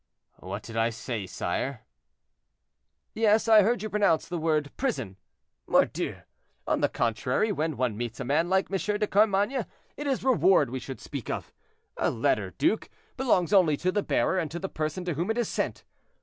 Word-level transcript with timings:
"What 0.39 0.63
did 0.63 0.75
I 0.77 0.89
say, 0.89 1.27
sire." 1.27 1.81
"Yes; 3.13 3.47
I 3.47 3.61
heard 3.61 3.83
you 3.83 3.89
pronounce 3.91 4.27
the 4.27 4.39
word 4.39 4.71
'prison.' 4.75 5.15
Mordieu! 5.67 6.21
on 6.65 6.81
the 6.81 6.89
contrary, 6.89 7.51
when 7.51 7.77
one 7.77 7.95
meets 7.95 8.19
a 8.19 8.23
man 8.25 8.49
like 8.49 8.71
M. 8.71 8.77
de 8.97 9.05
Carmainges, 9.05 9.67
it 9.97 10.07
is 10.07 10.23
reward 10.23 10.71
we 10.71 10.79
should 10.79 10.99
speak 11.01 11.29
of. 11.29 11.53
A 11.97 12.09
letter, 12.09 12.49
duke, 12.57 12.89
belongs 13.15 13.53
only 13.53 13.77
to 13.77 13.91
the 13.91 14.01
bearer 14.01 14.39
and 14.39 14.49
to 14.49 14.57
the 14.57 14.67
person 14.69 15.05
to 15.05 15.13
whom 15.13 15.29
it 15.29 15.37
is 15.37 15.47
sent. 15.49 15.83